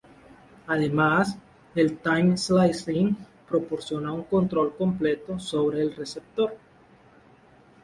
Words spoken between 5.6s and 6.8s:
el receptor.